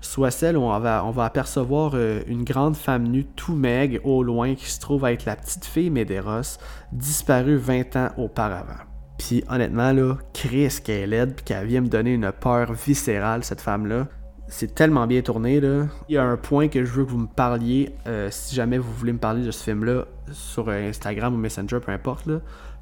[0.00, 4.54] soit celle où on va, apercevoir euh, une grande femme nue tout maigre au loin
[4.54, 6.58] qui se trouve être la petite fille Medeiros,
[6.92, 8.89] disparue 20 ans auparavant.
[9.20, 13.44] Puis honnêtement, là, Chris qu'elle est laide, puis qu'elle vient me donner une peur viscérale,
[13.44, 14.06] cette femme-là.
[14.48, 15.84] C'est tellement bien tourné, là.
[16.08, 18.78] Il y a un point que je veux que vous me parliez, euh, si jamais
[18.78, 22.40] vous voulez me parler de ce film-là, sur euh, Instagram ou Messenger, peu importe, là.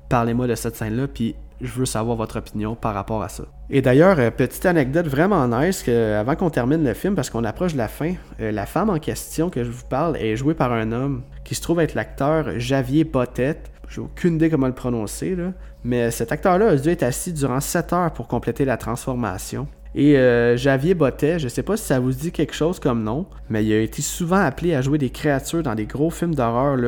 [0.08, 3.42] Parlez-moi de cette scène-là, puis je veux savoir votre opinion par rapport à ça.
[3.68, 7.42] Et d'ailleurs, euh, petite anecdote vraiment nice, que, avant qu'on termine le film, parce qu'on
[7.42, 10.72] approche de la fin, la femme en question que je vous parle est jouée par
[10.72, 13.72] un homme qui se trouve être l'acteur Javier Bottette.
[13.88, 15.52] J'ai aucune idée comment le prononcer, là.
[15.84, 19.66] Mais cet acteur-là a dû être assis durant 7 heures pour compléter la transformation.
[19.94, 23.26] Et euh, Javier Bottet, je sais pas si ça vous dit quelque chose comme nom,
[23.48, 26.78] mais il a été souvent appelé à jouer des créatures dans des gros films d'horreur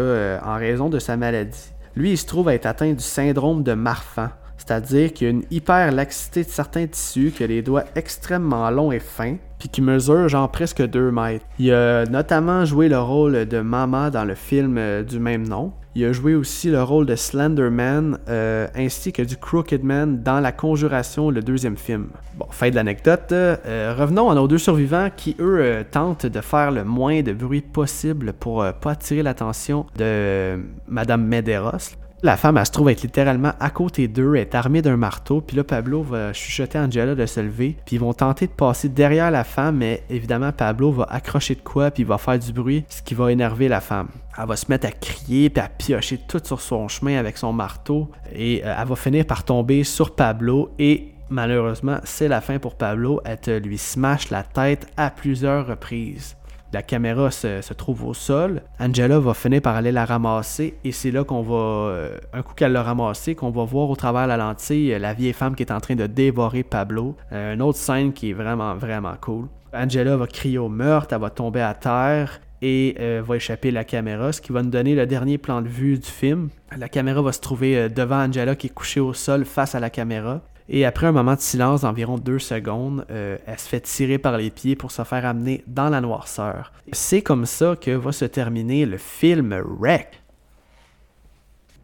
[0.45, 1.73] en raison de sa maladie.
[1.97, 5.91] Lui, il se trouve être atteint du syndrome de Marfan, c'est-à-dire qu'il a une hyper
[5.91, 10.29] laxité de certains tissus, qui a les doigts extrêmement longs et fins, puis qui mesure
[10.29, 11.45] genre presque 2 mètres.
[11.59, 15.73] Il a notamment joué le rôle de Mama dans le film euh, du même nom.
[15.97, 20.39] Il a joué aussi le rôle de Slenderman euh, ainsi que du Crooked Man dans
[20.39, 22.11] La Conjuration, le deuxième film.
[22.37, 23.33] Bon, fin de l'anecdote.
[23.33, 27.61] Euh, revenons à nos deux survivants qui, eux, tentent de faire le moins de bruit
[27.61, 31.97] possible pour pas attirer l'attention de Madame Medeiros.
[32.23, 35.57] La femme, elle se trouve être littéralement à côté d'eux, est armée d'un marteau, puis
[35.57, 38.91] là, Pablo va chuchoter à Angela de se lever, puis ils vont tenter de passer
[38.91, 42.53] derrière la femme, mais évidemment, Pablo va accrocher de quoi, puis il va faire du
[42.53, 44.09] bruit, ce qui va énerver la femme.
[44.37, 47.55] Elle va se mettre à crier, puis à piocher tout sur son chemin avec son
[47.55, 52.59] marteau, et euh, elle va finir par tomber sur Pablo, et malheureusement, c'est la fin
[52.59, 56.37] pour Pablo, elle te lui smash la tête à plusieurs reprises.
[56.73, 58.63] La caméra se, trouve au sol.
[58.79, 62.55] Angela va finir par aller la ramasser et c'est là qu'on va, euh, un coup
[62.55, 65.65] qu'elle l'a ramassée, qu'on va voir au travers la lentille euh, la vieille femme qui
[65.65, 67.17] est en train de dévorer Pablo.
[67.33, 69.49] Euh, une autre scène qui est vraiment, vraiment cool.
[69.75, 72.95] Angela va crier au meurtre, elle va tomber à terre et
[73.27, 76.07] va échapper la caméra, ce qui va nous donner le dernier plan de vue du
[76.07, 76.51] film.
[76.77, 79.89] La caméra va se trouver devant Angela qui est couchée au sol face à la
[79.89, 80.43] caméra.
[80.73, 84.39] Et après un moment de silence d'environ deux secondes, euh, elle se fait tirer par
[84.39, 86.73] les pieds pour se faire amener dans la noirceur.
[86.93, 90.20] C'est comme ça que va se terminer le film Wreck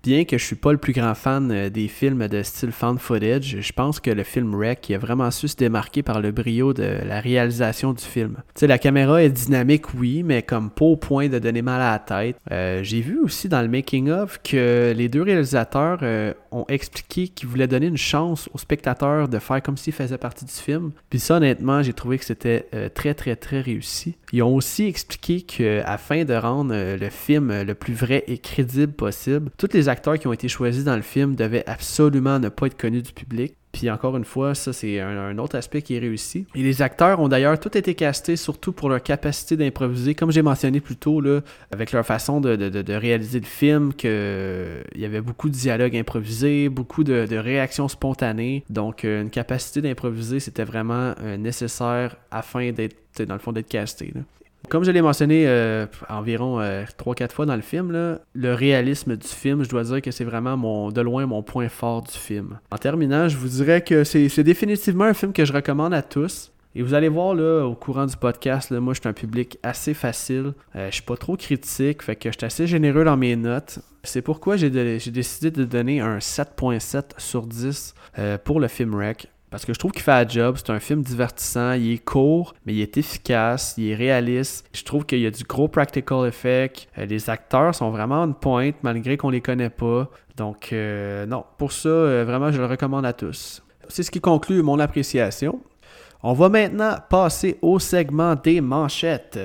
[0.06, 2.96] bien que je suis pas le plus grand fan euh, des films de style fan
[2.96, 6.72] footage, je pense que le film Wreck a vraiment su se démarquer par le brio
[6.72, 8.36] de la réalisation du film.
[8.54, 11.80] Tu sais, la caméra est dynamique, oui, mais comme pas au point de donner mal
[11.80, 12.36] à la tête.
[12.52, 17.26] Euh, j'ai vu aussi dans le making of que les deux réalisateurs euh, ont expliqué
[17.26, 20.92] qu'ils voulaient donner une chance aux spectateurs de faire comme s'ils faisaient partie du film.
[21.10, 24.16] Puis ça, honnêtement, j'ai trouvé que c'était très très très réussi.
[24.32, 29.50] Ils ont aussi expliqué qu'afin de rendre le film le plus vrai et crédible possible,
[29.56, 32.76] toutes les acteurs qui ont été choisis dans le film devaient absolument ne pas être
[32.76, 33.54] connus du public.
[33.76, 36.46] Puis encore une fois, ça c'est un, autre aspect qui est réussi.
[36.54, 40.40] Et les acteurs ont d'ailleurs tous été castés surtout pour leur capacité d'improviser, comme j'ai
[40.40, 44.10] mentionné plus tôt, là, avec leur façon de, réaliser le film, qu'il
[44.94, 48.64] y avait beaucoup de dialogues improvisés, beaucoup de, réactions spontanées.
[48.70, 53.68] Donc euh, une capacité d'improviser, c'était vraiment euh, nécessaire afin d'être, dans le fond, d'être
[53.68, 54.14] casté.
[54.68, 59.26] Comme je l'ai mentionné euh, environ 3-4 euh, fois dans le film, le réalisme du
[59.28, 62.58] film, je dois dire que c'est vraiment mon, de loin mon point fort du film.
[62.72, 66.52] En terminant, je vous dirais que c'est définitivement un film que je recommande à tous.
[66.74, 69.94] Et vous allez voir là, au courant du podcast, moi je suis un public assez
[69.94, 70.52] facile.
[70.74, 73.78] Euh, je suis pas trop critique, fait que je suis assez généreux dans mes notes.
[74.02, 77.94] C'est pourquoi j'ai décidé de donner un 7.7 sur 10
[78.44, 79.28] pour le film Rec.
[79.50, 80.56] Parce que je trouve qu'il fait la job.
[80.58, 81.72] C'est un film divertissant.
[81.72, 83.74] Il est court, mais il est efficace.
[83.78, 84.68] Il est réaliste.
[84.72, 86.88] Je trouve qu'il y a du gros practical effect.
[86.98, 90.10] Euh, les acteurs sont vraiment une pointe, malgré qu'on les connaît pas.
[90.36, 93.62] Donc, euh, non, pour ça, euh, vraiment, je le recommande à tous.
[93.88, 95.60] C'est ce qui conclut mon appréciation.
[96.22, 99.38] On va maintenant passer au segment des manchettes.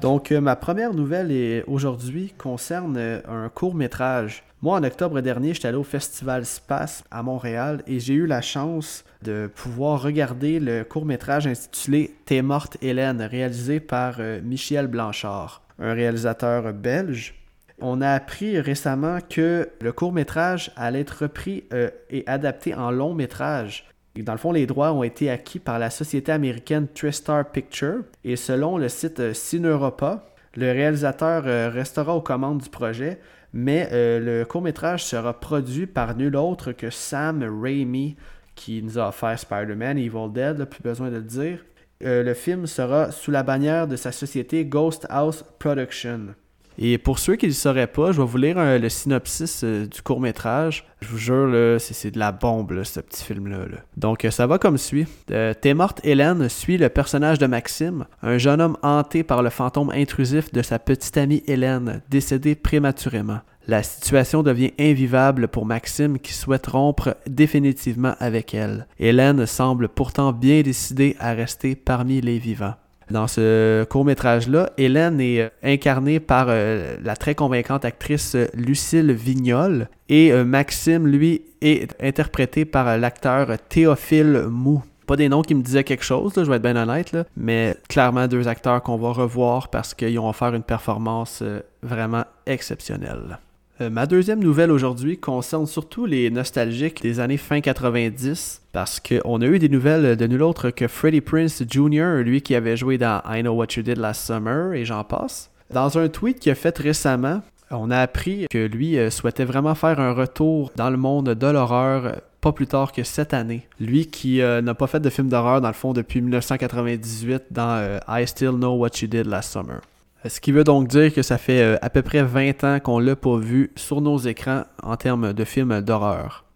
[0.00, 4.44] Donc, euh, ma première nouvelle aujourd'hui concerne euh, un court métrage.
[4.62, 8.40] Moi, en octobre dernier, j'étais allé au Festival Space à Montréal et j'ai eu la
[8.40, 14.86] chance de pouvoir regarder le court métrage intitulé T'es morte Hélène, réalisé par euh, Michel
[14.86, 17.34] Blanchard, un réalisateur belge.
[17.80, 21.62] On a appris récemment que le court métrage allait être repris
[22.10, 23.84] et adapté en long métrage
[24.22, 28.36] dans le fond, les droits ont été acquis par la société américaine Tristar Picture et
[28.36, 30.26] selon le site euh, Cineuropa,
[30.56, 33.20] le réalisateur euh, restera aux commandes du projet,
[33.52, 38.16] mais euh, le court-métrage sera produit par nul autre que Sam Raimi
[38.54, 41.64] qui nous a offert Spider-Man Evil Dead, plus besoin de le dire.
[42.00, 46.34] le film sera sous la bannière de sa société Ghost House Production.
[46.78, 49.86] Et pour ceux qui ne le sauraient pas, je vais vous lire le synopsis euh,
[49.86, 50.84] du court métrage.
[51.00, 53.66] Je vous jure, c'est de la bombe, ce petit film-là.
[53.96, 55.06] Donc, euh, ça va comme suit.
[55.32, 59.50] Euh, T'es morte, Hélène suit le personnage de Maxime, un jeune homme hanté par le
[59.50, 63.40] fantôme intrusif de sa petite amie Hélène, décédée prématurément.
[63.66, 68.86] La situation devient invivable pour Maxime qui souhaite rompre définitivement avec elle.
[68.98, 72.74] Hélène semble pourtant bien décidée à rester parmi les vivants.
[73.10, 79.12] Dans ce court-métrage-là, Hélène est euh, incarnée par euh, la très convaincante actrice euh, Lucille
[79.12, 84.82] Vignol et Maxime, lui, est interprété par l'acteur Théophile Mou.
[85.06, 88.26] Pas des noms qui me disaient quelque chose, je vais être bien honnête, mais clairement
[88.26, 91.42] deux acteurs qu'on va revoir parce qu'ils ont offert une performance
[91.82, 93.38] vraiment exceptionnelle.
[93.80, 99.40] Euh, ma deuxième nouvelle aujourd'hui concerne surtout les nostalgiques des années fin 90 parce qu'on
[99.40, 102.98] a eu des nouvelles de nul autre que Freddie Prince Jr., lui qui avait joué
[102.98, 105.50] dans I Know What You Did Last Summer et j'en passe.
[105.72, 109.76] Dans un tweet qu'il a fait récemment, on a appris que lui euh, souhaitait vraiment
[109.76, 113.68] faire un retour dans le monde de l'horreur euh, pas plus tard que cette année.
[113.78, 118.26] Lui qui n'a pas fait de film d'horreur dans le fond depuis 1998 dans I
[118.28, 119.80] Still Know What You Did Last Summer.
[120.24, 122.98] Ce qui veut donc dire que ça fait euh, à peu près 20 ans qu'on
[122.98, 126.47] l'a pas vu sur nos écrans en termes de films d'horreur.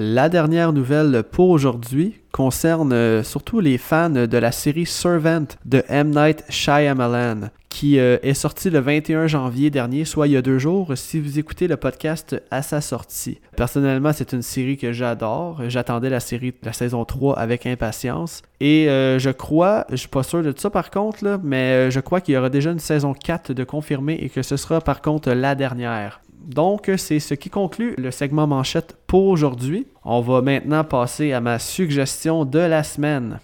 [0.00, 5.82] La dernière nouvelle pour aujourd'hui concerne euh, surtout les fans de la série Servant de
[5.88, 6.10] M.
[6.10, 10.60] Night Shyamalan, qui euh, est sorti le 21 janvier dernier, soit il y a deux
[10.60, 13.40] jours, si vous écoutez le podcast à sa sortie.
[13.56, 15.62] Personnellement, c'est une série que j'adore.
[15.66, 18.42] J'attendais la série, la saison 3 avec impatience.
[18.60, 22.20] Et euh, je crois, je suis pas sûr de ça par contre, mais je crois
[22.20, 25.32] qu'il y aura déjà une saison 4 de confirmée et que ce sera par contre
[25.32, 26.20] la dernière.
[26.46, 29.86] Donc, c'est ce qui conclut le segment manchette pour aujourd'hui.
[30.04, 33.40] On va maintenant passer à ma suggestion de la semaine.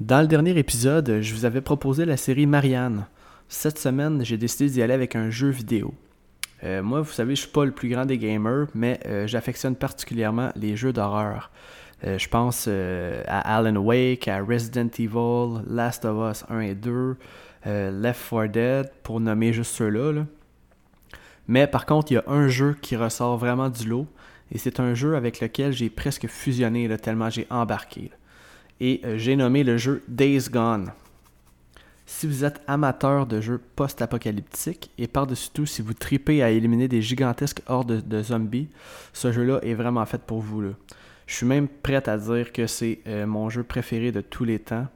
[0.00, 3.06] Dans le dernier épisode, je vous avais proposé la série Marianne.
[3.48, 5.94] Cette semaine, j'ai décidé d'y aller avec un jeu vidéo.
[6.64, 9.76] Euh, moi, vous savez, je suis pas le plus grand des gamers, mais euh, j'affectionne
[9.76, 11.50] particulièrement les jeux d'horreur.
[12.04, 17.16] Euh, je pense à Alan Wake, à Resident Evil, Last of Us 1 et 2,
[17.66, 20.12] Left 4 Dead, pour nommer juste ceux-là.
[20.12, 20.26] là
[21.46, 24.06] mais par contre, il y a un jeu qui ressort vraiment du lot.
[24.52, 28.10] Et c'est un jeu avec lequel j'ai presque fusionné tellement j'ai embarqué.
[28.80, 30.92] Et euh, j'ai nommé le jeu Days Gone.
[32.06, 36.86] Si vous êtes amateur de jeux post-apocalyptiques et par-dessus tout si vous tripez à éliminer
[36.86, 38.68] des gigantesques hordes de, zombies,
[39.14, 40.62] ce jeu-là est vraiment fait pour vous.
[41.26, 44.58] Je suis même prêt à dire que c'est euh, mon jeu préféré de tous les
[44.58, 44.86] temps.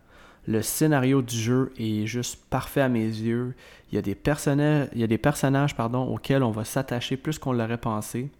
[0.49, 3.55] Le scénario du jeu est juste parfait à mes yeux.
[3.93, 8.31] Il y a des personnages, il auxquels on va s'attacher plus qu'on l'aurait pensé.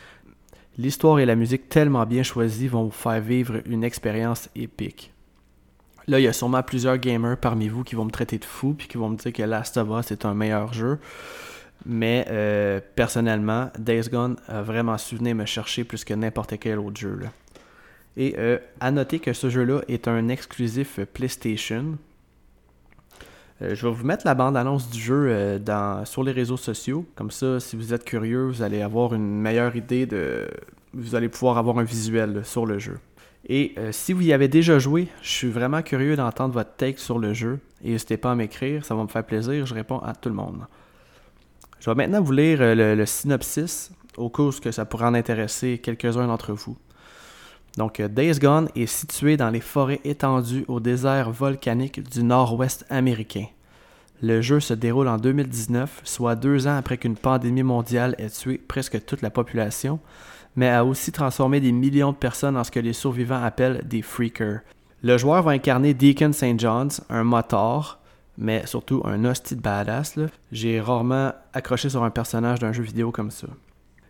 [0.79, 5.13] L'histoire et la musique tellement bien choisies vont vous faire vivre une expérience épique.
[6.07, 8.73] Là, il y a sûrement plusieurs gamers parmi vous qui vont me traiter de fou
[8.73, 10.99] puis qui vont me dire que Last of Us est un meilleur jeu.
[11.85, 16.79] Mais euh, personnellement, Days Gone a vraiment su venir me chercher plus que n'importe quel
[16.79, 17.21] autre jeu.
[18.17, 21.99] Et euh, à noter que ce jeu-là est un exclusif PlayStation.
[23.63, 27.07] Euh, je vais vous mettre la bande-annonce du jeu euh, sur les réseaux sociaux.
[27.15, 30.49] Comme ça, si vous êtes curieux, vous allez avoir une meilleure idée de.
[30.95, 32.99] Vous allez pouvoir avoir un visuel sur le jeu.
[33.47, 37.19] Et si vous y avez déjà joué, je suis vraiment curieux d'entendre votre take sur
[37.19, 37.61] le jeu.
[37.85, 40.35] Et n'hésitez pas à m'écrire, ça va me faire plaisir, je réponds à tout le
[40.35, 40.67] monde.
[41.79, 46.27] Je vais maintenant vous lire le, synopsis, au cas où ça pourrait en intéresser quelques-uns
[46.27, 46.77] d'entre vous.
[47.77, 53.47] Donc, Days Gone est situé dans les forêts étendues au désert volcanique du nord-ouest américain.
[54.21, 58.59] Le jeu se déroule en 2019, soit deux ans après qu'une pandémie mondiale ait tué
[58.59, 60.01] presque toute la population,
[60.57, 64.03] mais a aussi transformé des millions de personnes en ce que les survivants appellent des
[64.03, 64.61] freakers.
[65.05, 66.59] Le joueur va incarner Deacon St.
[66.59, 68.01] John's, un motard,
[68.37, 70.19] mais surtout un hostie badass.
[70.51, 73.47] J'ai rarement accroché sur un personnage d'un jeu vidéo comme ça.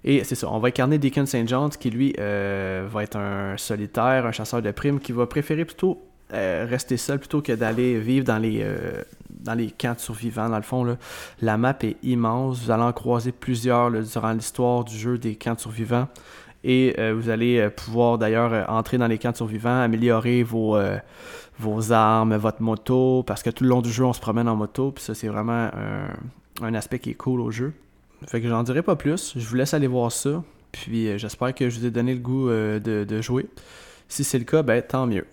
[0.05, 1.49] Et c'est ça, on va incarner Deacon St.
[1.49, 5.65] John's qui lui euh, va être un solitaire, un chasseur de primes qui va préférer
[5.65, 6.03] plutôt
[6.35, 10.49] euh, rester seul plutôt que d'aller vivre dans les, euh, dans les camps de survivants.
[10.49, 10.97] Dans le fond,
[11.41, 12.65] la map est immense.
[12.65, 16.09] Vous allez en croiser plusieurs durant l'histoire du jeu des camps de survivants.
[16.65, 20.77] Et vous allez pouvoir d'ailleurs entrer dans les camps de survivants, améliorer vos,
[21.59, 24.57] vos armes, votre moto, parce que tout le long du jeu, on se promène en
[24.57, 24.93] moto.
[24.93, 25.71] Puis ça, c'est vraiment
[26.63, 27.73] un, aspect qui est cool au jeu.
[28.27, 29.35] Fait que j'en dirai pas plus.
[29.37, 30.43] Je vous laisse aller voir ça.
[30.73, 33.47] Puis j'espère que je vous ai donné le goût de, de jouer.
[34.09, 35.27] Si c'est le cas, ben tant mieux.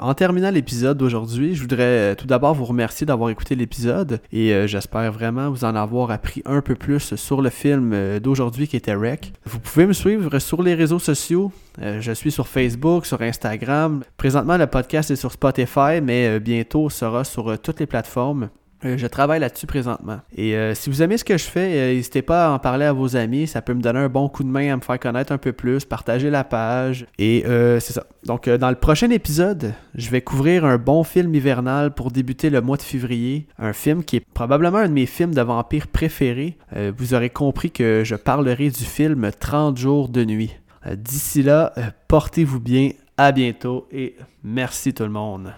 [0.00, 4.54] En terminant l'épisode d'aujourd'hui, je voudrais euh, tout d'abord vous remercier d'avoir écouté l'épisode et
[4.54, 8.68] euh, j'espère vraiment vous en avoir appris un peu plus sur le film euh, d'aujourd'hui
[8.68, 9.32] qui était Rec.
[9.44, 11.50] Vous pouvez me suivre sur les réseaux sociaux.
[11.80, 14.04] je suis sur Facebook, sur Instagram.
[14.16, 18.50] Présentement, le podcast est sur Spotify, mais bientôt sera sur toutes les plateformes.
[18.84, 20.20] Euh, je travaille là-dessus présentement.
[20.36, 22.84] Et euh, si vous aimez ce que je fais, euh, n'hésitez pas à en parler
[22.84, 23.46] à vos amis.
[23.46, 25.52] Ça peut me donner un bon coup de main à me faire connaître un peu
[25.52, 27.06] plus, partager la page.
[27.18, 27.44] Et
[27.80, 28.04] c'est ça.
[28.24, 32.60] Donc, dans le prochain épisode, je vais couvrir un bon film hivernal pour débuter le
[32.60, 33.46] mois de février.
[33.58, 36.56] Un film qui est probablement un de mes films de vampires préférés.
[36.96, 40.56] vous aurez compris que je parlerai du film 30 jours de nuit.
[40.94, 41.72] D'ici là,
[42.08, 42.90] portez-vous bien.
[43.16, 44.14] À bientôt et
[44.44, 45.52] merci tout le monde.